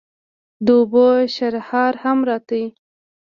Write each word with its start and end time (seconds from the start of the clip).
د 0.65 0.67
اوبو 0.77 1.05
شرهار 1.35 1.93
هم 2.03 2.17
راته. 2.29 2.63